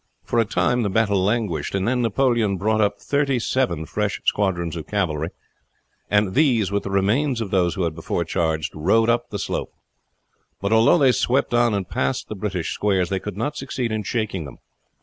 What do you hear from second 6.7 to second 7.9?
with the remains of those who